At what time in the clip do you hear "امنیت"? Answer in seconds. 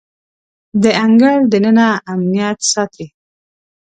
2.13-2.59